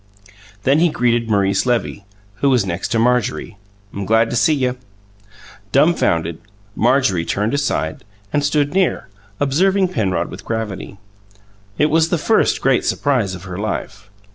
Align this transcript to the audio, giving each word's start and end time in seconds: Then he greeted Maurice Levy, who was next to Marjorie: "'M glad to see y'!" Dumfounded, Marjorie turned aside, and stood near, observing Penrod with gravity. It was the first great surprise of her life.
Then 0.63 0.79
he 0.79 0.89
greeted 0.89 1.29
Maurice 1.29 1.67
Levy, 1.67 2.05
who 2.37 2.49
was 2.49 2.65
next 2.65 2.87
to 2.87 2.97
Marjorie: 2.97 3.57
"'M 3.93 4.07
glad 4.07 4.31
to 4.31 4.35
see 4.35 4.55
y'!" 4.55 4.73
Dumfounded, 5.71 6.39
Marjorie 6.75 7.23
turned 7.23 7.53
aside, 7.53 8.03
and 8.33 8.43
stood 8.43 8.73
near, 8.73 9.09
observing 9.39 9.89
Penrod 9.89 10.31
with 10.31 10.43
gravity. 10.43 10.97
It 11.77 11.91
was 11.91 12.09
the 12.09 12.17
first 12.17 12.61
great 12.61 12.83
surprise 12.83 13.35
of 13.35 13.43
her 13.43 13.59
life. 13.59 14.09